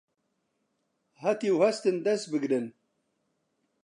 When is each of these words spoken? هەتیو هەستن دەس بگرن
هەتیو 1.23 1.61
هەستن 1.63 1.95
دەس 2.05 2.21
بگرن 2.31 2.65